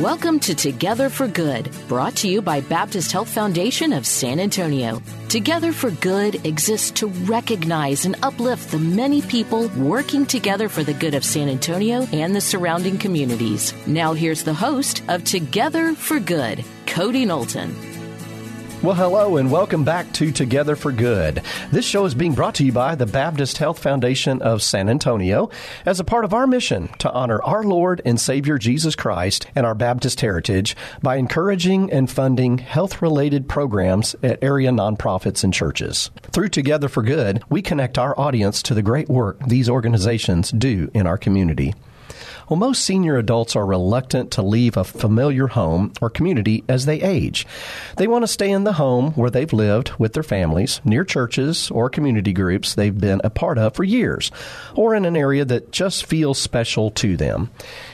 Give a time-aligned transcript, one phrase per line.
[0.00, 5.02] Welcome to Together for Good, brought to you by Baptist Health Foundation of San Antonio.
[5.28, 10.94] Together for Good exists to recognize and uplift the many people working together for the
[10.94, 13.74] good of San Antonio and the surrounding communities.
[13.88, 17.97] Now, here's the host of Together for Good, Cody Knowlton.
[18.80, 21.42] Well, hello and welcome back to Together for Good.
[21.72, 25.50] This show is being brought to you by the Baptist Health Foundation of San Antonio
[25.84, 29.66] as a part of our mission to honor our Lord and Savior Jesus Christ and
[29.66, 36.12] our Baptist heritage by encouraging and funding health related programs at area nonprofits and churches.
[36.30, 40.88] Through Together for Good, we connect our audience to the great work these organizations do
[40.94, 41.74] in our community.
[42.48, 47.02] Well, most senior adults are reluctant to leave a familiar home or community as they
[47.02, 47.46] age.
[47.96, 51.70] They want to stay in the home where they've lived with their families, near churches
[51.70, 54.30] or community groups they've been a part of for years,
[54.74, 57.50] or in an area that just feels special to them.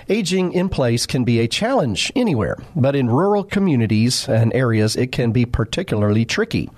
[0.09, 5.11] Aging in place can be a challenge anywhere, but in rural communities and areas, it
[5.11, 6.71] can be particularly tricky.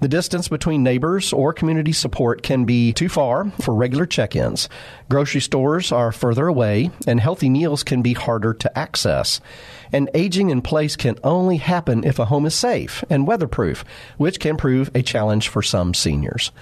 [0.00, 4.68] The distance between neighbors or community support can be too far for regular check ins.
[5.08, 9.40] Grocery stores are further away, and healthy meals can be harder to access.
[9.92, 13.84] And aging in place can only happen if a home is safe and weatherproof,
[14.18, 16.52] which can prove a challenge for some seniors.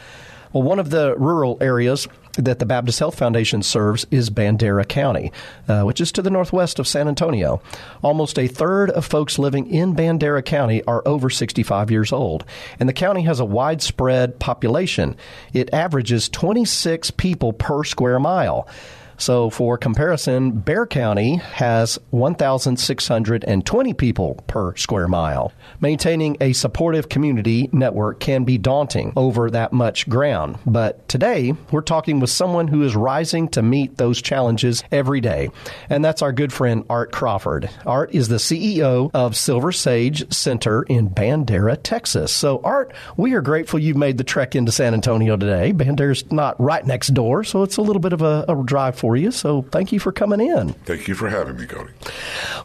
[0.53, 5.33] Well, one of the rural areas that the Baptist Health Foundation serves is Bandera County,
[5.69, 7.63] uh, which is to the northwest of San Antonio.
[8.03, 12.45] Almost a third of folks living in Bandera County are over 65 years old,
[12.81, 15.17] and the county has a widespread population.
[15.53, 18.69] It averages 26 people per square mile.
[19.17, 25.53] So, for comparison, Bexar County has 1,620 people per square mile.
[25.81, 30.59] Maintaining a supportive community network can be daunting over that much ground.
[30.67, 35.51] But today, we're talking with someone who is rising to meet those challenges every day.
[35.89, 37.71] And that's our good friend Art Crawford.
[37.87, 42.33] Art is the CEO of Silver Sage Center in Bandera, Texas.
[42.33, 45.73] So, Art, we are grateful you've made the trek into San Antonio today.
[45.73, 49.19] Bandera's not right next door, so it's a little bit of a, a drive for
[49.19, 49.31] you.
[49.31, 50.73] So thank you for coming in.
[50.87, 51.93] Thank you for having me, Cody.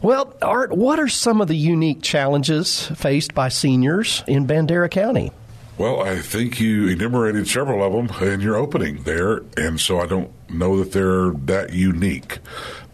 [0.00, 5.32] Well, Art, what are some of the unique challenges faced by seniors in Bandera County?
[5.76, 10.06] Well, I think you enumerated several of them in your opening there, and so I
[10.06, 12.38] don't know that they're that unique.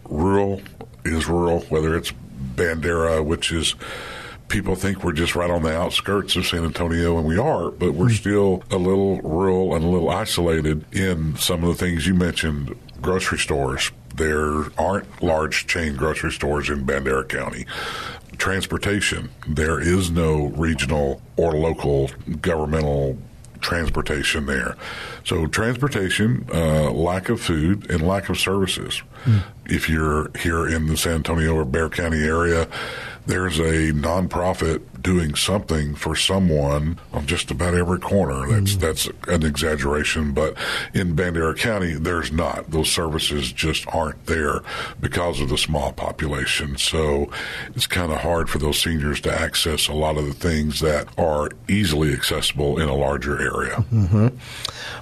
[0.09, 0.61] Rural
[1.05, 2.13] is rural, whether it's
[2.57, 3.77] Bandera, which is
[4.49, 7.95] people think we're just right on the outskirts of San Antonio, and we are, but
[7.95, 8.15] we're hmm.
[8.15, 12.77] still a little rural and a little isolated in some of the things you mentioned
[13.07, 13.93] grocery stores.
[14.17, 17.65] There aren't large chain grocery stores in Bandera County.
[18.37, 23.17] Transportation, there is no regional or local governmental
[23.61, 24.77] transportation there.
[25.25, 29.03] So, transportation, uh, lack of food, and lack of services.
[29.25, 29.43] Mm.
[29.67, 32.69] If you're here in the San Antonio or Bexar County area,
[33.27, 38.49] there's a nonprofit doing something for someone on just about every corner.
[38.49, 38.81] That's mm.
[38.81, 40.57] that's an exaggeration, but
[40.95, 42.71] in Bandera County, there's not.
[42.71, 44.63] Those services just aren't there
[45.01, 46.77] because of the small population.
[46.77, 47.31] So
[47.75, 51.09] it's kind of hard for those seniors to access a lot of the things that
[51.19, 53.77] are easily accessible in a larger area.
[53.93, 54.29] Mm-hmm.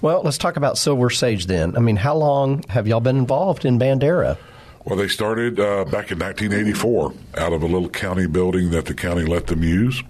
[0.03, 1.77] Well, let's talk about Silver Sage then.
[1.77, 4.37] I mean, how long have y'all been involved in Bandera?
[4.85, 8.95] Well, they started uh, back in 1984 out of a little county building that the
[8.95, 10.03] county let them use.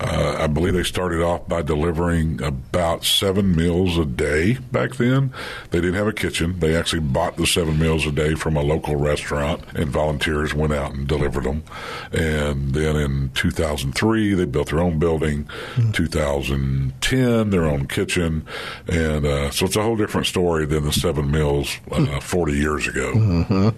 [0.00, 5.32] Uh, I believe they started off by delivering about seven meals a day back then.
[5.70, 6.58] They didn't have a kitchen.
[6.58, 10.72] They actually bought the seven meals a day from a local restaurant, and volunteers went
[10.72, 11.64] out and delivered them.
[12.12, 15.44] And then in 2003, they built their own building.
[15.74, 15.92] Mm-hmm.
[15.92, 18.46] 2010, their own kitchen.
[18.86, 22.86] And uh, so it's a whole different story than the seven meals uh, 40 years
[22.86, 23.12] ago.
[23.14, 23.68] Mm-hmm.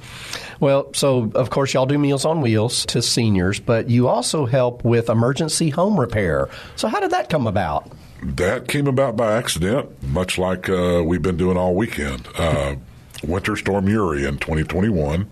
[0.60, 4.84] Well, so of course, y'all do Meals on Wheels to seniors, but you also help
[4.84, 6.48] with emergency home repair.
[6.76, 7.90] So, how did that come about?
[8.22, 12.26] That came about by accident, much like uh, we've been doing all weekend.
[12.36, 12.76] Uh,
[13.22, 15.30] Winter Storm Uri in 2021,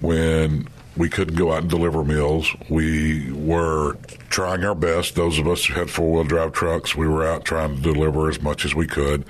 [0.00, 2.54] when we couldn't go out and deliver meals.
[2.70, 3.98] We were
[4.30, 5.14] trying our best.
[5.14, 8.30] Those of us who had four wheel drive trucks, we were out trying to deliver
[8.30, 9.24] as much as we could.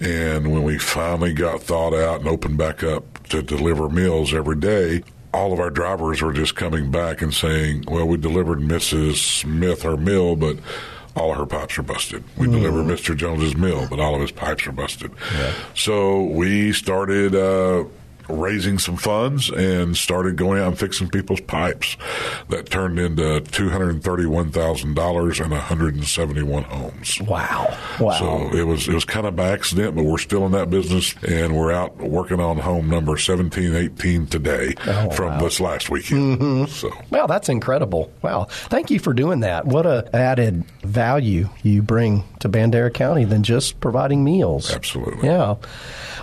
[0.00, 4.56] And when we finally got thawed out and opened back up to deliver meals every
[4.56, 5.02] day,
[5.32, 9.16] all of our drivers were just coming back and saying, "Well, we delivered Mrs.
[9.16, 10.58] Smith her meal, but."
[11.16, 12.22] All of her pipes are busted.
[12.36, 12.52] We mm.
[12.52, 13.16] delivered Mr.
[13.16, 15.10] Jones's meal, but all of his pipes are busted.
[15.34, 15.52] Yeah.
[15.74, 17.86] So we started uh,
[18.28, 21.96] raising some funds and started going out and fixing people's pipes.
[22.48, 27.20] That turned into two hundred and thirty-one thousand dollars and one hundred and seventy-one homes.
[27.22, 27.76] Wow!
[28.00, 28.18] Wow!
[28.18, 31.14] So it was it was kind of by accident, but we're still in that business,
[31.26, 35.40] and we're out working on home number seventeen, eighteen today oh, from wow.
[35.40, 36.38] this last weekend.
[36.38, 36.64] Mm-hmm.
[36.72, 38.12] So, well, that's incredible.
[38.22, 38.44] Wow!
[38.44, 39.66] Thank you for doing that.
[39.66, 44.72] What a added value you bring to Bandera County than just providing meals.
[44.72, 45.28] Absolutely.
[45.28, 45.56] Yeah.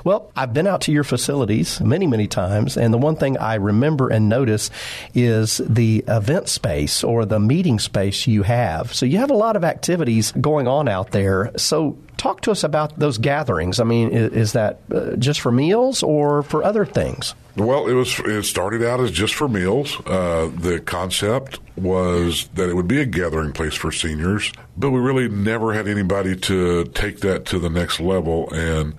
[0.03, 3.37] Well, I've been out to your facilities many, many many times, and the one thing
[3.37, 4.69] I remember and notice
[5.13, 8.93] is the event space or the meeting space you have.
[8.93, 11.51] So you have a lot of activities going on out there.
[11.55, 13.79] So talk to us about those gatherings.
[13.79, 17.35] I mean, is, is that uh, just for meals or for other things?
[17.55, 18.19] Well, it was.
[18.19, 19.95] It started out as just for meals.
[20.05, 24.99] Uh, the concept was that it would be a gathering place for seniors, but we
[24.99, 28.51] really never had anybody to take that to the next level.
[28.53, 28.93] And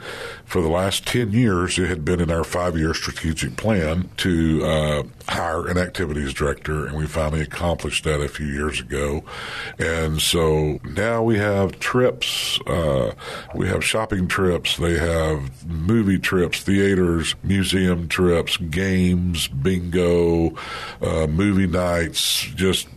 [0.44, 4.64] for the last 10 years, it had been in our five year strategic plan to
[4.64, 9.22] uh, hire an activities director, and we finally accomplished that a few years ago.
[9.78, 13.12] And so now we have trips, uh,
[13.54, 20.54] we have shopping trips, they have movie trips, theaters, museum trips, games, bingo,
[21.02, 22.88] uh, movie nights, just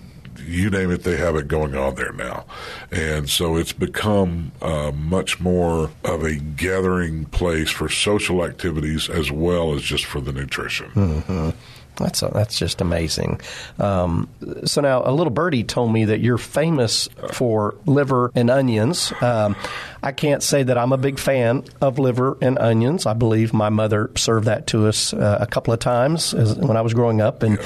[0.46, 2.46] you name it, they have it going on there now.
[2.92, 9.32] And so it's become uh, much more of a gathering place for social activities as
[9.32, 10.90] well as just for the nutrition.
[10.92, 11.50] Mm-hmm.
[11.98, 13.42] That's a, that's just amazing.
[13.78, 14.30] Um,
[14.64, 19.12] so now, a little birdie told me that you're famous for liver and onions.
[19.22, 19.56] Um,
[20.02, 23.06] I can't say that I'm a big fan of liver and onions.
[23.06, 26.78] I believe my mother served that to us uh, a couple of times as, when
[26.78, 27.60] I was growing up, and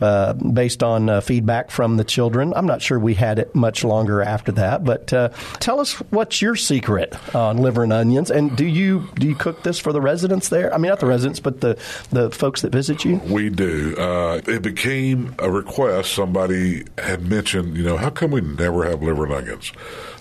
[0.00, 3.84] uh, based on uh, feedback from the children, I'm not sure we had it much
[3.84, 4.84] longer after that.
[4.84, 5.28] But uh,
[5.58, 9.62] tell us what's your secret on liver and onions, and do you do you cook
[9.62, 10.72] this for the residents there?
[10.72, 11.78] I mean, not the residents, but the
[12.10, 13.16] the folks that visit you.
[13.16, 13.96] We do.
[13.96, 16.12] Uh, it became a request.
[16.12, 19.72] Somebody had mentioned, you know, how come we never have liver and onions?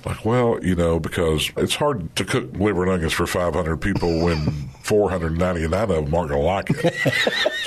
[0.05, 4.23] Like, well, you know, because it's hard to cook liver and onions for 500 people
[4.23, 4.37] when
[4.83, 6.95] 499 of them aren't going to like it.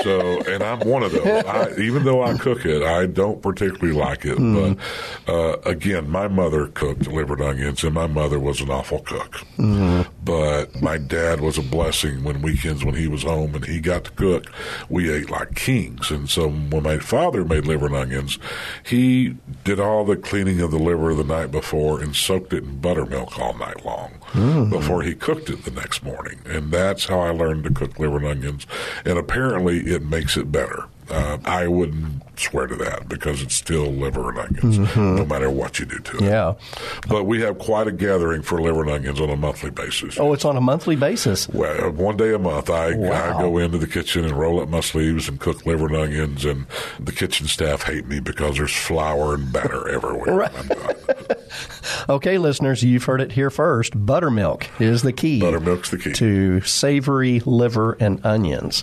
[0.02, 1.44] so, and I'm one of those.
[1.44, 4.38] I, even though I cook it, I don't particularly like it.
[4.38, 4.78] Mm.
[5.26, 9.00] But uh, again, my mother cooked liver and onions, and my mother was an awful
[9.00, 9.40] cook.
[9.56, 10.06] Mm.
[10.24, 14.04] But my dad was a blessing when weekends when he was home and he got
[14.04, 14.46] to cook.
[14.88, 16.10] We ate like kings.
[16.10, 18.38] And so when my father made liver and onions,
[18.84, 22.78] he did all the cleaning of the liver the night before and soaked it in
[22.78, 24.70] buttermilk all night long mm.
[24.70, 26.40] before he cooked it the next morning.
[26.46, 28.66] And that's how I learned to cook liver and onions.
[29.04, 30.86] And apparently it makes it better.
[31.12, 35.16] Uh, I wouldn't swear to that because it's still liver and onions, mm-hmm.
[35.16, 36.22] no matter what you do to it.
[36.22, 36.54] Yeah.
[37.08, 40.18] But we have quite a gathering for liver and onions on a monthly basis.
[40.18, 41.48] Oh, it's on a monthly basis?
[41.48, 43.38] Well, one day a month, I, wow.
[43.38, 46.44] I go into the kitchen and roll up my sleeves and cook liver and onions,
[46.44, 46.66] and
[46.98, 50.34] the kitchen staff hate me because there's flour and batter everywhere.
[50.34, 50.52] right.
[52.08, 54.06] okay, listeners, you've heard it here first.
[54.06, 55.40] Buttermilk is the key.
[55.40, 56.12] Buttermilk's the key.
[56.12, 58.82] To savory liver and onions.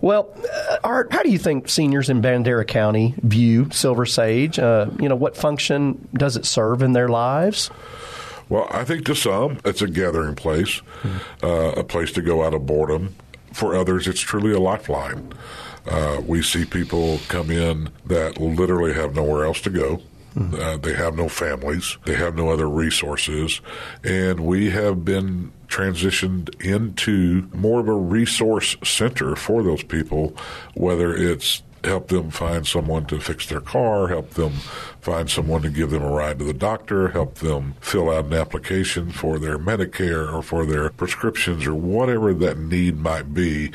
[0.00, 4.58] Well, uh, Art, how do you think seniors in Bandera County view Silver Sage?
[4.58, 7.70] Uh, you know, what function does it serve in their lives?
[8.48, 11.44] Well, I think to some, it's a gathering place, mm-hmm.
[11.44, 13.14] uh, a place to go out of boredom.
[13.52, 15.32] For others, it's truly a lifeline.
[15.86, 20.02] Uh, we see people come in that literally have nowhere else to go.
[20.36, 20.54] Mm-hmm.
[20.54, 21.96] Uh, they have no families.
[22.04, 23.60] They have no other resources.
[24.04, 30.36] And we have been transitioned into more of a resource center for those people,
[30.74, 34.52] whether it's help them find someone to fix their car, help them
[35.00, 38.32] find someone to give them a ride to the doctor, help them fill out an
[38.32, 43.70] application for their Medicare or for their prescriptions or whatever that need might be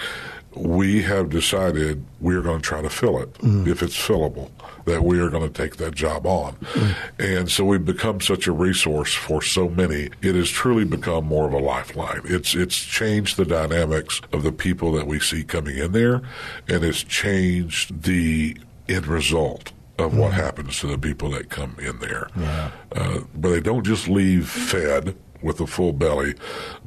[0.55, 3.67] we have decided we are going to try to fill it mm.
[3.67, 4.49] if it's fillable,
[4.85, 6.55] that we are going to take that job on.
[6.55, 6.95] Mm.
[7.19, 10.09] And so we've become such a resource for so many.
[10.21, 12.21] It has truly become more of a lifeline.
[12.25, 16.21] It's it's changed the dynamics of the people that we see coming in there,
[16.67, 18.57] and it's changed the
[18.89, 20.35] end result of what mm.
[20.35, 22.27] happens to the people that come in there.
[22.35, 22.71] Yeah.
[22.93, 26.35] Uh, but they don't just leave fed with a full belly,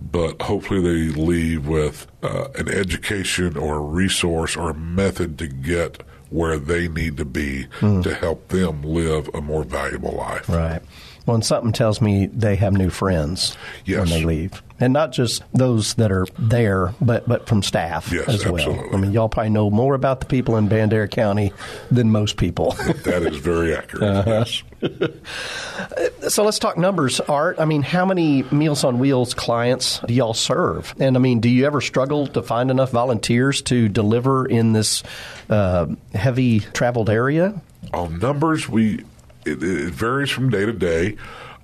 [0.01, 5.47] but hopefully they leave with uh, an education or a resource or a method to
[5.47, 10.49] get where they need to be to help them live a more valuable life.
[10.49, 10.83] Right.
[11.27, 13.99] Well, and something tells me they have new friends Yes.
[14.01, 18.29] when they leave, and not just those that are there, but but from staff Yes,
[18.29, 18.57] as well.
[18.57, 18.91] absolutely.
[18.93, 21.53] I mean, y'all probably know more about the people in Bandera County
[21.91, 22.73] than most people.
[23.05, 24.03] That is very accurate.
[24.03, 24.45] Uh-huh.
[24.83, 26.29] Yes.
[26.29, 27.59] so let's talk numbers, Art.
[27.59, 30.95] I mean, how many Meals on Wheels clients do y'all serve?
[30.99, 35.03] And I mean, do you ever struggle to find enough volunteers to deliver in this
[35.51, 37.61] uh, heavy traveled area?
[37.93, 39.05] On numbers, we
[39.45, 41.17] it, it varies from day to day.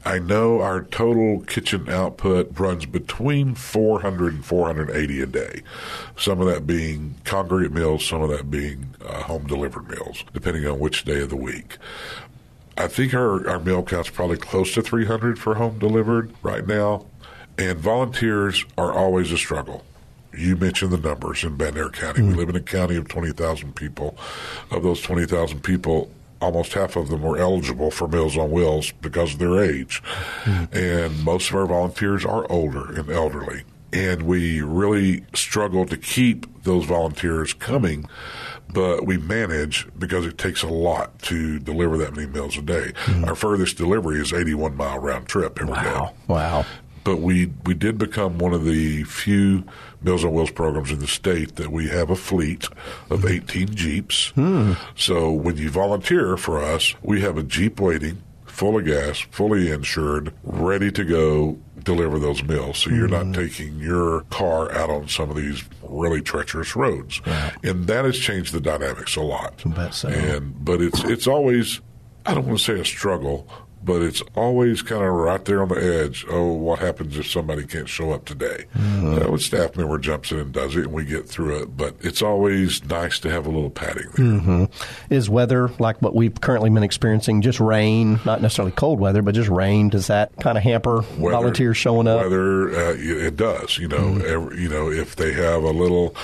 [0.03, 5.63] I know our total kitchen output runs between 400 and 480 a day.
[6.17, 10.67] Some of that being congregate meals, some of that being uh, home delivered meals, depending
[10.67, 11.77] on which day of the week.
[12.79, 17.05] I think our, our meal count's probably close to 300 for home delivered right now.
[17.59, 19.85] And volunteers are always a struggle.
[20.33, 22.23] You mentioned the numbers in Bandera County.
[22.23, 24.17] We live in a county of 20,000 people.
[24.71, 26.11] Of those 20,000 people,
[26.41, 30.03] almost half of them were eligible for Meals on Wheels because of their age.
[30.73, 33.63] And most of our volunteers are older and elderly.
[33.93, 38.09] And we really struggle to keep those volunteers coming,
[38.73, 42.93] but we manage because it takes a lot to deliver that many meals a day.
[42.97, 43.25] Hmm.
[43.25, 46.15] Our furthest delivery is 81 mile round trip every day Wow.
[46.29, 46.67] Wow.
[47.03, 49.65] but we we did become one of the few
[50.03, 52.67] Meals on Wheels programs in the state that we have a fleet
[53.11, 54.29] of 18 Jeeps.
[54.31, 54.73] Hmm.
[54.97, 59.71] So when you volunteer for us, we have a Jeep waiting, full of gas, fully
[59.71, 62.79] insured, ready to go deliver those meals.
[62.79, 63.33] So you're not hmm.
[63.33, 67.21] taking your car out on some of these really treacherous roads.
[67.63, 69.63] And that has changed the dynamics a lot.
[69.95, 70.09] so.
[70.09, 71.81] And but it's it's always
[72.27, 73.49] I don't want to say a struggle,
[73.83, 76.25] but it's always kind of right there on the edge.
[76.29, 78.67] Oh, what happens if somebody can't show up today?
[78.77, 79.15] Mm-hmm.
[79.31, 81.77] Uh, a staff member jumps in and does it, and we get through it.
[81.77, 84.27] But it's always nice to have a little padding there.
[84.27, 85.13] Mm-hmm.
[85.13, 89.35] Is weather like what we've currently been experiencing, just rain, not necessarily cold weather, but
[89.35, 92.21] just rain, does that kind of hamper Weather- volunteers showing up?
[92.27, 92.31] Mm-hmm.
[92.31, 93.79] Weather, uh, it does.
[93.79, 96.15] You know, every, you know, if they have a little,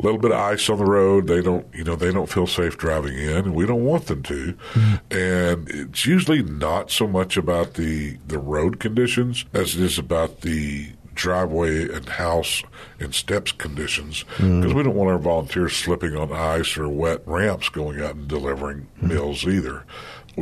[0.00, 2.78] little bit of ice on the road, they don't, you know, they don't feel safe
[2.78, 4.52] driving in, and we don't want them to.
[4.52, 5.16] Mm-hmm.
[5.16, 10.42] And it's usually not so much about the the road conditions as it is about
[10.42, 12.62] the driveway and house
[13.00, 17.68] and steps conditions because we don't want our volunteers slipping on ice or wet ramps
[17.68, 19.84] going out and delivering meals either.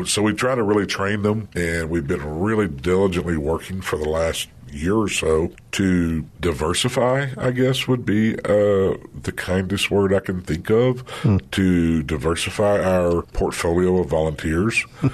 [0.05, 4.09] So we try to really train them, and we've been really diligently working for the
[4.09, 10.21] last year or so to diversify, I guess would be uh, the kindest word I
[10.21, 11.05] can think of,
[11.53, 14.85] to diversify our portfolio of volunteers.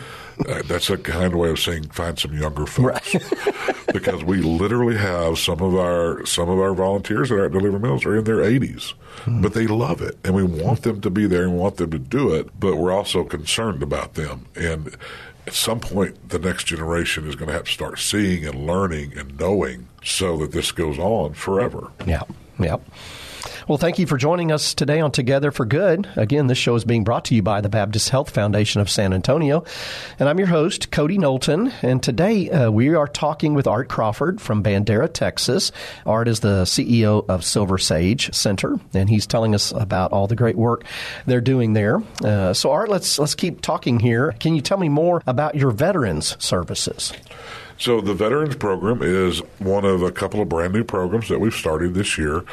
[0.49, 3.15] Uh, that's a kind way of saying find some younger folks,
[3.93, 7.79] because we literally have some of our some of our volunteers that are at Deliver
[7.79, 8.95] Mills are in their 80s,
[9.27, 11.99] but they love it, and we want them to be there and want them to
[11.99, 12.49] do it.
[12.59, 14.97] But we're also concerned about them, and
[15.47, 19.17] at some point, the next generation is going to have to start seeing and learning
[19.19, 21.91] and knowing, so that this goes on forever.
[22.07, 22.23] Yeah,
[22.59, 22.77] yeah.
[23.69, 26.09] Well, thank you for joining us today on Together for Good.
[26.17, 29.13] Again, this show is being brought to you by the Baptist Health Foundation of San
[29.13, 29.63] Antonio.
[30.19, 31.73] And I'm your host, Cody Knowlton.
[31.81, 35.71] And today uh, we are talking with Art Crawford from Bandera, Texas.
[36.05, 40.35] Art is the CEO of Silver Sage Center, and he's telling us about all the
[40.35, 40.85] great work
[41.27, 42.03] they're doing there.
[42.25, 44.33] Uh, so, Art, let's, let's keep talking here.
[44.41, 47.13] Can you tell me more about your veterans services?
[47.83, 51.53] So the Veterans Program is one of a couple of brand new programs that we've
[51.53, 52.45] started this year,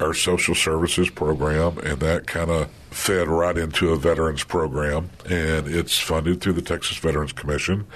[0.00, 5.68] our social services program, and that kind of fed right into a veterans program, and
[5.68, 7.86] it's funded through the Texas Veterans Commission,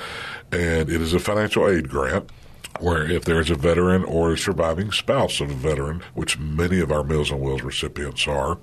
[0.51, 2.29] and it is a financial aid grant.
[2.81, 6.81] Where if there is a veteran or a surviving spouse of a veteran, which many
[6.81, 8.59] of our Meals on Wheels recipients are,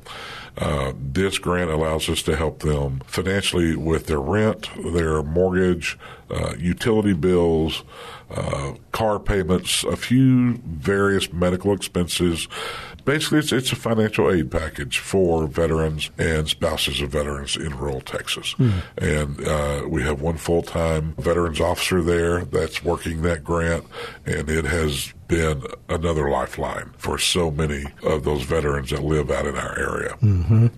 [0.58, 5.98] uh, this grant allows us to help them financially with their rent, their mortgage,
[6.32, 7.84] uh, utility bills,
[8.32, 12.48] uh, car payments, a few various medical expenses.
[13.06, 18.02] Basically, it's, it's a financial aid package for veterans and spouses of veterans in rural
[18.02, 18.56] Texas.
[18.98, 23.86] And uh, we have one full time veterans officer there that's working that grant,
[24.26, 29.46] and it has been another lifeline for so many of those veterans that live out
[29.46, 30.70] in our area.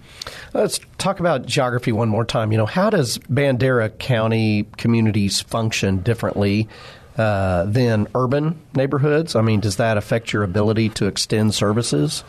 [0.53, 2.51] Let's talk about geography one more time.
[2.51, 6.67] You know, how does Bandera County communities function differently
[7.17, 9.35] uh, than urban neighborhoods?
[9.35, 12.23] I mean, does that affect your ability to extend services?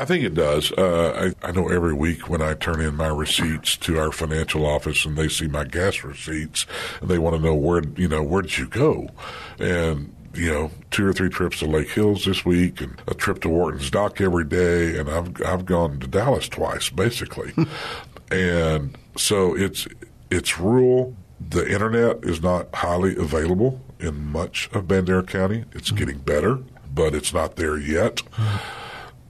[0.00, 0.72] I think it does.
[0.72, 4.64] Uh, I, I know every week when I turn in my receipts to our financial
[4.64, 6.64] office and they see my gas receipts,
[7.02, 9.10] and they want to know where you know where did you go,
[9.58, 13.50] and you know two or three trips to Lakehills this week and a trip to
[13.50, 17.52] Wharton's Dock every day, and I've I've gone to Dallas twice basically.
[18.30, 19.86] and so it's
[20.30, 21.14] it's rural.
[21.46, 25.64] The internet is not highly available in much of Bandera County.
[25.72, 25.96] It's mm-hmm.
[25.96, 26.58] getting better,
[26.92, 28.22] but it's not there yet.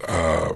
[0.06, 0.54] Uh,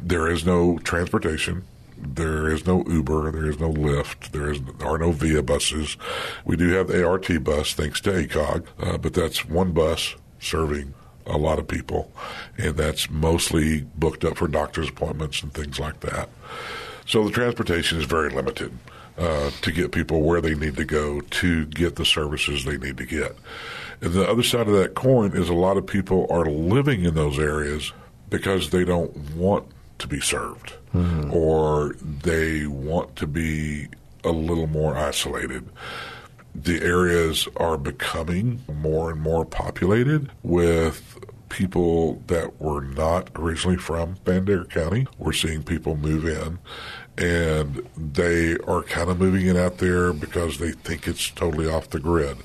[0.00, 1.64] there is no transportation.
[1.96, 3.30] There is no Uber.
[3.30, 4.32] There is no Lyft.
[4.32, 5.96] There, is, there are no Via buses.
[6.44, 10.94] We do have the ART bus, thanks to ACOG, uh, but that's one bus serving
[11.26, 12.10] a lot of people,
[12.58, 16.28] and that's mostly booked up for doctor's appointments and things like that.
[17.06, 18.76] So the transportation is very limited
[19.18, 22.96] uh, to get people where they need to go to get the services they need
[22.96, 23.36] to get.
[24.00, 27.14] And the other side of that coin is a lot of people are living in
[27.14, 27.92] those areas
[28.30, 29.66] because they don't want
[29.98, 31.32] to be served mm-hmm.
[31.32, 33.88] or they want to be
[34.24, 35.68] a little more isolated.
[36.54, 41.18] The areas are becoming more and more populated with
[41.52, 45.06] people that were not originally from Bandera County.
[45.18, 46.58] We're seeing people move in
[47.18, 51.90] and they are kind of moving in out there because they think it's totally off
[51.90, 52.38] the grid.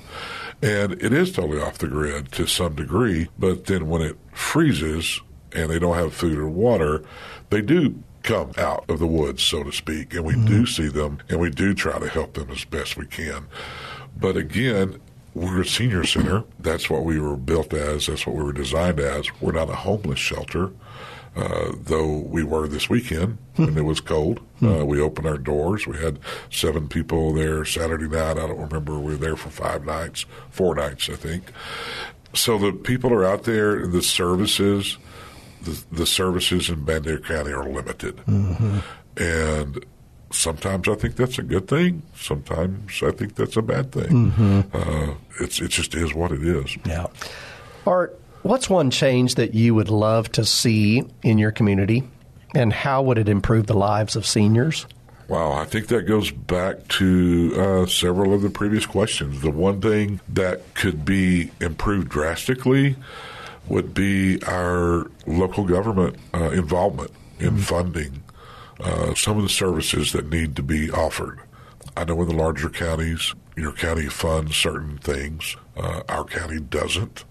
[0.60, 5.22] And it is totally off the grid to some degree, but then when it freezes
[5.52, 7.02] and they don't have food or water,
[7.48, 10.46] they do come out of the woods, so to speak, and we mm-hmm.
[10.46, 13.46] do see them and we do try to help them as best we can.
[14.20, 15.00] But again,
[15.38, 16.44] we're a senior center.
[16.58, 18.06] That's what we were built as.
[18.06, 19.26] That's what we were designed as.
[19.40, 20.72] We're not a homeless shelter.
[21.36, 24.40] Uh, though we were this weekend when it was cold.
[24.60, 25.86] Uh, we opened our doors.
[25.86, 26.18] We had
[26.50, 28.32] seven people there Saturday night.
[28.38, 28.98] I don't remember.
[28.98, 31.52] We were there for five nights, four nights, I think.
[32.34, 33.86] So the people are out there.
[33.86, 34.98] The services,
[35.62, 38.78] the, the services in Bandera County are limited, mm-hmm.
[39.16, 39.84] and
[40.30, 42.02] sometimes I think that's a good thing.
[42.14, 44.30] Sometimes I think that's a bad thing.
[44.30, 44.60] Mm-hmm.
[44.72, 46.76] Uh, it's it just is what it is.
[46.84, 47.06] Yeah.
[47.86, 52.04] Art, what's one change that you would love to see in your community,
[52.54, 54.86] and how would it improve the lives of seniors?
[55.28, 59.42] Wow, I think that goes back to uh, several of the previous questions.
[59.42, 62.96] The one thing that could be improved drastically
[63.68, 67.58] would be our local government uh, involvement in mm-hmm.
[67.58, 68.22] funding
[68.80, 71.40] uh, some of the services that need to be offered.
[71.96, 75.56] I know in the larger counties, your county funds certain things.
[75.76, 77.24] Uh, our county doesn't.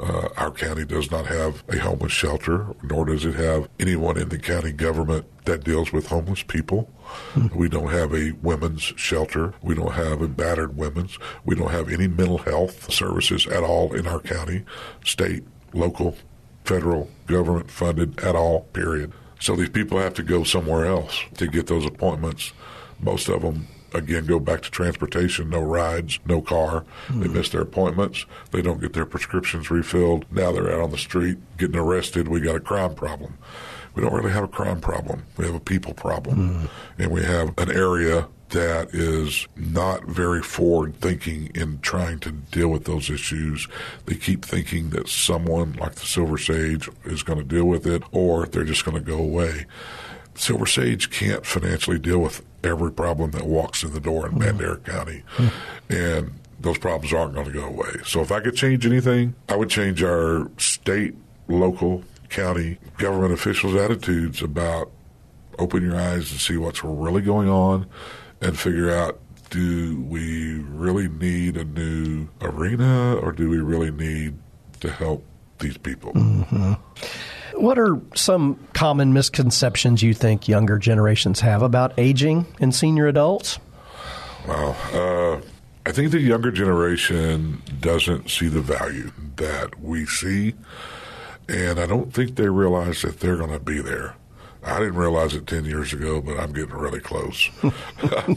[0.00, 4.30] Uh, our county does not have a homeless shelter, nor does it have anyone in
[4.30, 6.88] the county government that deals with homeless people.
[7.34, 7.58] Mm-hmm.
[7.58, 9.52] We don't have a women's shelter.
[9.60, 11.18] We don't have a battered women's.
[11.44, 14.64] We don't have any mental health services at all in our county,
[15.04, 16.16] state, local,
[16.64, 19.12] federal government funded at all, period.
[19.40, 22.52] So these people have to go somewhere else to get those appointments.
[23.00, 26.84] Most of them, again, go back to transportation, no rides, no car.
[27.08, 27.20] Mm-hmm.
[27.20, 27.32] They hmm.
[27.34, 28.26] miss their appointments.
[28.50, 30.26] They don't get their prescriptions refilled.
[30.30, 32.28] Now they're out on the street getting arrested.
[32.28, 33.38] We got a crime problem.
[33.94, 35.24] We don't really have a crime problem.
[35.36, 36.38] We have a people problem.
[36.38, 37.02] Mm-hmm.
[37.02, 42.68] And we have an area that is not very forward thinking in trying to deal
[42.68, 43.66] with those issues.
[44.06, 48.02] They keep thinking that someone like the Silver Sage is going to deal with it
[48.12, 49.66] or they're just going to go away.
[50.34, 54.58] Silver Sage can't financially deal with every problem that walks in the door in mm-hmm.
[54.58, 55.22] Bandera County.
[55.36, 55.92] Mm-hmm.
[55.92, 57.90] And those problems aren't going to go away.
[58.04, 61.14] So if I could change anything, I would change our state,
[61.48, 64.90] local, county government officials' attitudes about
[65.58, 67.86] open your eyes and see what's really going on
[68.40, 74.38] and figure out do we really need a new arena or do we really need
[74.80, 75.24] to help
[75.58, 76.12] these people?
[76.12, 76.72] Mm-hmm.
[77.60, 83.58] What are some common misconceptions you think younger generations have about aging and senior adults?
[84.46, 85.40] Well, uh,
[85.84, 90.54] I think the younger generation doesn't see the value that we see,
[91.48, 94.14] and I don't think they realize that they're going to be there.
[94.64, 97.48] I didn't realize it 10 years ago, but I'm getting really close.
[97.62, 98.36] I,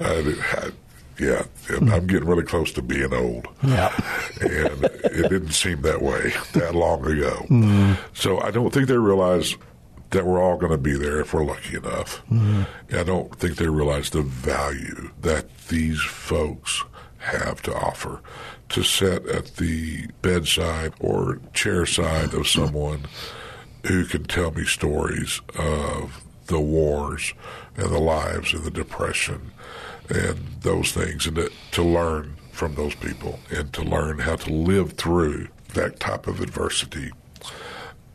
[0.00, 0.70] I,
[1.18, 3.46] yeah, I'm getting really close to being old.
[3.62, 3.94] Yeah.
[4.40, 7.46] and it didn't seem that way that long ago.
[7.48, 7.98] Mm.
[8.14, 9.56] So I don't think they realize
[10.10, 12.22] that we're all going to be there if we're lucky enough.
[12.30, 12.66] Mm.
[12.92, 16.84] I don't think they realize the value that these folks
[17.18, 18.20] have to offer
[18.70, 23.00] to sit at the bedside or chair side of someone
[23.86, 27.32] who can tell me stories of the wars
[27.76, 29.52] and the lives and the depression
[30.08, 34.52] and those things, and to, to learn from those people and to learn how to
[34.52, 37.10] live through that type of adversity.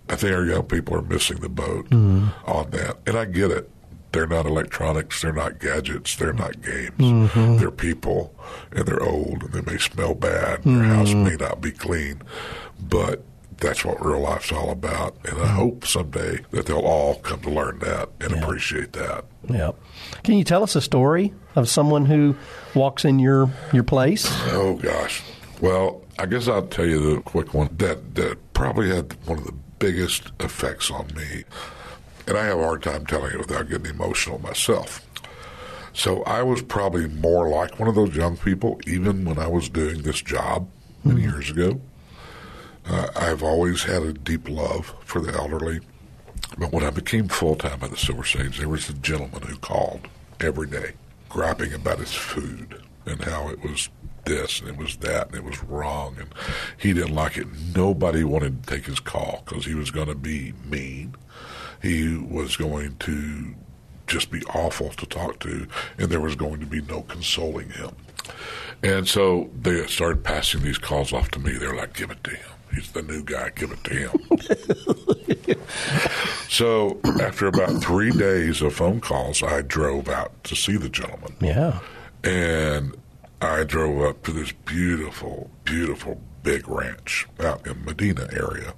[0.10, 2.28] I think our young people are missing the boat mm-hmm.
[2.49, 3.71] on that, and I get it.
[4.12, 5.21] They're not electronics.
[5.21, 6.15] They're not gadgets.
[6.15, 6.91] They're not games.
[6.97, 7.58] Mm-hmm.
[7.58, 8.34] They're people,
[8.71, 10.65] and they're old, and they may smell bad.
[10.65, 10.95] And their mm-hmm.
[10.95, 12.21] house may not be clean,
[12.80, 13.23] but
[13.58, 15.15] that's what real life's all about.
[15.24, 15.56] And I mm-hmm.
[15.56, 18.44] hope someday that they'll all come to learn that and Yeah.
[18.44, 19.26] appreciate that.
[19.50, 19.72] Yeah.
[20.24, 22.36] Can you tell us a story of someone who
[22.74, 24.28] walks in your your place?
[24.52, 25.22] Oh gosh.
[25.62, 29.46] Well, I guess I'll tell you the quick one that that probably had one of
[29.46, 31.44] the biggest effects on me,
[32.28, 35.02] and I have a hard time telling it without getting emotional myself.
[35.94, 39.70] So I was probably more like one of those young people, even when I was
[39.70, 40.68] doing this job
[41.06, 41.30] many mm-hmm.
[41.30, 41.80] years ago.
[42.88, 45.80] Uh, I've always had a deep love for the elderly,
[46.58, 49.58] but when I became full time at the Silver Sage, there was a gentleman who
[49.58, 50.08] called
[50.39, 50.93] every day,
[51.30, 53.89] griping about his food and how it was
[54.26, 56.34] this and it was that and it was wrong, and
[56.78, 57.48] he didn't like it.
[57.76, 61.15] Nobody wanted to take his call because he was going to be mean.
[61.82, 63.56] He was going to
[64.08, 65.67] just be awful to talk to,
[65.98, 67.91] and there was going to be no consoling him.
[68.84, 71.54] And so they started passing these calls off to me.
[71.54, 72.55] They're like, "Give it to him.
[72.73, 73.51] He's the new guy.
[73.56, 75.56] Give it to him."
[76.49, 81.36] so after about three days of phone calls, I drove out to see the gentleman,
[81.39, 81.80] Yeah.
[82.23, 82.95] and
[83.41, 88.73] I drove up to this beautiful, beautiful big ranch out in Medina area.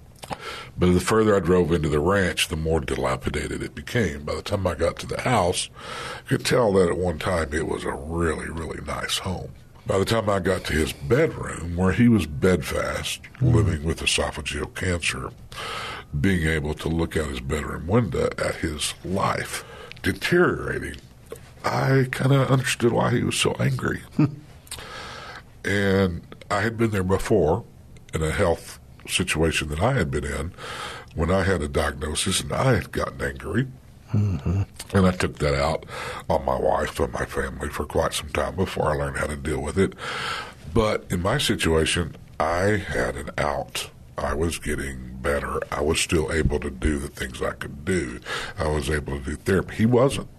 [0.78, 4.24] But the further I drove into the ranch, the more dilapidated it became.
[4.24, 5.70] By the time I got to the house,
[6.26, 9.52] I could tell that at one time it was a really, really nice home.
[9.88, 14.76] By the time I got to his bedroom, where he was bedfast, living with esophageal
[14.76, 15.32] cancer,
[16.20, 19.64] being able to look out his bedroom window at his life
[20.04, 20.98] deteriorating,
[21.64, 24.02] I kind of understood why he was so angry.
[25.64, 26.22] and
[26.52, 27.64] I had been there before
[28.14, 30.52] in a health situation that I had been in
[31.16, 33.68] when I had a diagnosis and I had gotten angry.
[34.14, 34.62] Mm-hmm.
[34.96, 35.86] And I took that out
[36.30, 39.36] on my wife and my family for quite some time before I learned how to
[39.36, 39.94] deal with it.
[40.74, 43.90] But in my situation, I had an out.
[44.18, 45.60] I was getting better.
[45.72, 48.20] I was still able to do the things I could do.
[48.58, 49.76] I was able to do therapy.
[49.76, 50.30] He wasn't.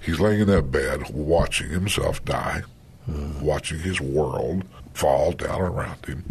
[0.00, 2.62] He's laying in that bed watching himself die,
[3.08, 3.40] mm.
[3.40, 6.24] watching his world fall down around him.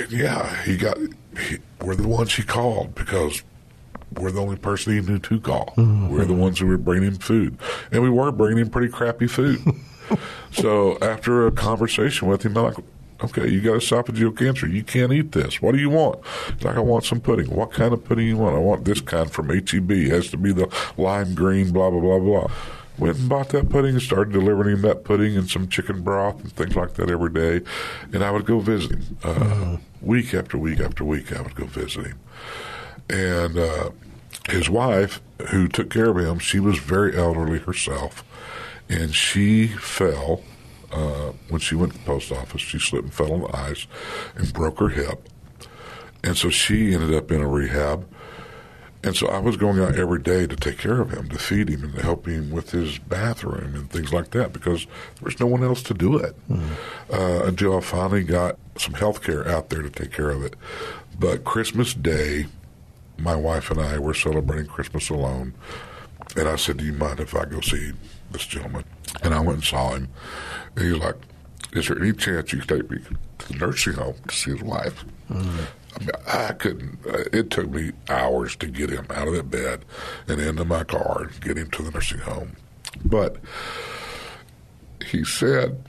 [0.00, 0.96] And yeah, he got.
[0.98, 3.42] He, we're the ones he called because
[4.18, 5.74] we're the only person he knew to call.
[6.10, 7.58] We're the ones who were bringing him food,
[7.92, 9.60] and we were bringing him pretty crappy food.
[10.52, 12.76] so after a conversation with him, I'm like,
[13.22, 14.66] "Okay, you got esophageal cancer.
[14.66, 15.60] You can't eat this.
[15.62, 16.20] What do you want?"
[16.54, 17.50] He's like, "I want some pudding.
[17.50, 18.56] What kind of pudding you want?
[18.56, 19.90] I want this kind from HEB.
[19.90, 21.72] It has to be the lime green.
[21.72, 22.50] Blah blah blah blah."
[22.96, 26.40] Went and bought that pudding and started delivering him that pudding and some chicken broth
[26.40, 27.60] and things like that every day.
[28.12, 31.32] And I would go visit him uh, week after week after week.
[31.32, 32.20] I would go visit him
[33.08, 33.90] and uh,
[34.48, 38.24] his wife, who took care of him, she was very elderly herself,
[38.88, 40.42] and she fell
[40.92, 42.60] uh, when she went to the post office.
[42.60, 43.86] She slipped and fell on the ice
[44.36, 45.28] and broke her hip,
[46.22, 48.06] and so she ended up in a rehab.
[49.02, 51.68] And so I was going out every day to take care of him, to feed
[51.68, 55.38] him, and to help him with his bathroom and things like that because there was
[55.38, 56.34] no one else to do it
[57.12, 60.56] uh, until I finally got some health care out there to take care of it.
[61.18, 62.46] But Christmas Day,
[63.18, 65.54] my wife and I were celebrating Christmas alone,
[66.36, 67.92] and I said, "Do you mind if I go see
[68.30, 68.84] this gentleman?"
[69.22, 70.08] And I went and saw him,
[70.76, 71.16] and he's like,
[71.72, 72.98] "Is there any chance you could take me
[73.38, 75.34] to the nursing home to see his wife?" I,
[76.00, 76.98] mean, I couldn't.
[77.06, 79.84] uh, It took me hours to get him out of that bed
[80.28, 82.56] and into my car and get him to the nursing home.
[83.04, 83.36] But
[85.06, 85.84] he said,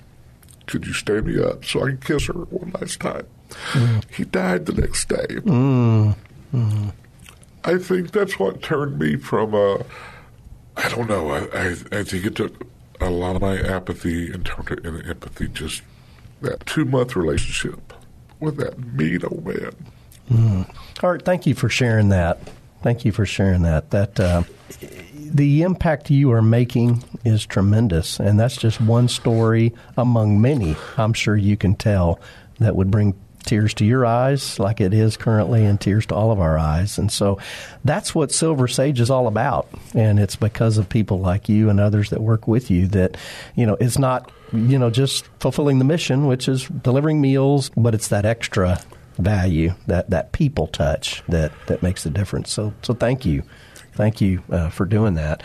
[0.68, 3.26] "Could you stay me up so I can kiss her one last time?"
[3.74, 4.04] Mm.
[4.12, 5.26] He died the next day.
[5.44, 6.16] Mm.
[6.54, 6.94] Mm.
[7.66, 9.84] I think that's what turned me from a.
[10.78, 11.32] I don't know.
[11.32, 12.68] I, I I think it took
[13.02, 15.48] a lot of my apathy and turned it into empathy.
[15.48, 15.82] Just
[16.42, 17.94] that two month relationship
[18.40, 20.66] with that mean old man.
[21.02, 22.40] Art, thank you for sharing that.
[22.84, 23.90] Thank you for sharing that.
[23.90, 24.44] That uh,
[25.16, 30.76] the impact you are making is tremendous, and that's just one story among many.
[30.98, 32.20] I'm sure you can tell
[32.60, 36.32] that would bring tears to your eyes, like it is currently, and tears to all
[36.32, 36.98] of our eyes.
[36.98, 37.40] And so,
[37.84, 39.68] that's what Silver Sage is all about.
[39.94, 43.18] And it's because of people like you and others that work with you that
[43.56, 47.94] you know it's not you know just fulfilling the mission, which is delivering meals, but
[47.94, 48.80] it's that extra
[49.18, 52.52] value, that that people touch that that makes the difference.
[52.52, 53.44] So so thank you,
[53.94, 55.44] thank you uh, for doing that.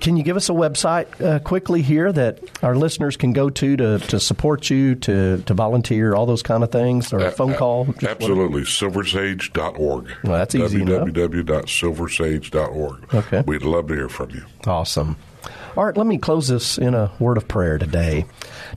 [0.00, 3.76] Can you give us a website uh, quickly here that our listeners can go to
[3.76, 7.54] to, to support you, to, to volunteer, all those kind of things, or a phone
[7.54, 7.86] call?
[7.86, 8.62] Just Absolutely.
[8.62, 10.12] Silversage.org.
[10.22, 13.14] Well, that's easy www.silversage.org.
[13.14, 13.42] Okay.
[13.46, 14.44] We'd love to hear from you.
[14.66, 15.16] Awesome.
[15.76, 18.26] Art, let me close this in a word of prayer today.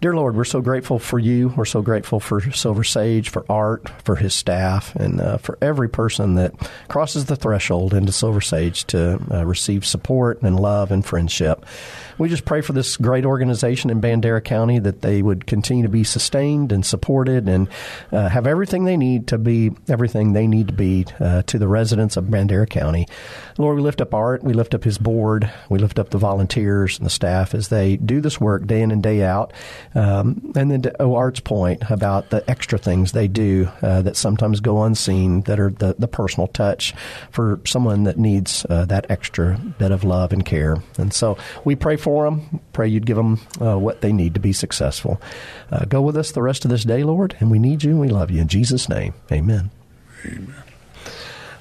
[0.01, 1.49] Dear Lord, we're so grateful for you.
[1.49, 5.89] We're so grateful for Silver Sage, for Art, for his staff, and uh, for every
[5.89, 6.53] person that
[6.88, 11.67] crosses the threshold into Silver Sage to uh, receive support and love and friendship.
[12.17, 15.89] We just pray for this great organization in Bandera County that they would continue to
[15.89, 17.67] be sustained and supported and
[18.12, 21.67] uh, have everything they need to be everything they need to be uh, to the
[21.67, 23.07] residents of Bandera County.
[23.60, 26.87] Lord, we lift up Art, we lift up his board, we lift up the volunteers
[26.95, 29.52] and the staff as they do this work day in and day out.
[29.93, 34.62] Um, and then to Art's point about the extra things they do uh, that sometimes
[34.62, 36.93] go unseen, that are the, the personal touch
[37.32, 40.78] for someone that needs uh, that extra bit of love and care.
[40.97, 42.62] And so we pray for them.
[42.71, 45.19] Pray you'd give them uh, what they need to be successful.
[45.71, 48.00] Uh, go with us the rest of this day, Lord, and we need you and
[48.00, 48.41] we love you.
[48.41, 49.71] In Jesus' name, amen.
[50.26, 50.63] Amen.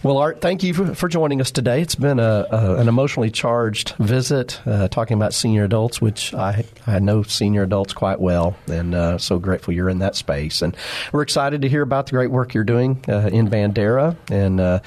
[0.02, 1.80] Well, Art, thank you for, for joining us today.
[1.80, 6.64] It's been a, a an emotionally charged visit uh, talking about senior adults, which I,
[6.86, 10.62] I know senior adults quite well, and uh, so grateful you're in that space.
[10.62, 10.76] And
[11.12, 14.80] we're excited to hear about the great work you're doing uh, in Bandera and uh,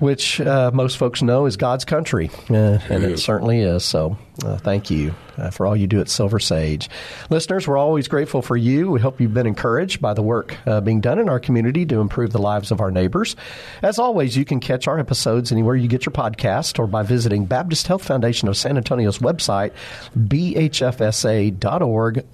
[0.00, 3.84] which uh, most folks know is God's country, uh, and it certainly is.
[3.84, 6.90] So, uh, thank you uh, for all you do at Silver Sage.
[7.30, 8.90] Listeners, we're always grateful for you.
[8.90, 12.00] We hope you've been encouraged by the work uh, being done in our community to
[12.00, 13.36] improve the lives of our neighbors.
[13.82, 17.46] As always, you can catch our episodes anywhere you get your podcast or by visiting
[17.46, 19.72] Baptist Health Foundation of San Antonio's website,
[20.18, 20.66] bhfsa.org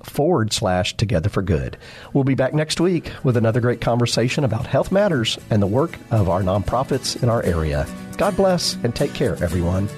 [0.03, 1.77] forward slash Together for Good.
[2.13, 5.99] We'll be back next week with another great conversation about health matters and the work
[6.11, 7.87] of our nonprofits in our area area.
[8.17, 9.89] God bless and take care, everyone.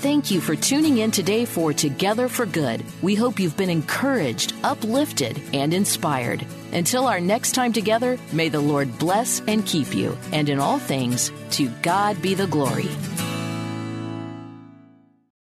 [0.00, 2.84] Thank you for tuning in today for Together for Good.
[3.00, 6.46] We hope you've been encouraged, uplifted, and inspired.
[6.72, 10.16] Until our next time together, may the Lord bless and keep you.
[10.32, 12.90] And in all things, to God be the glory.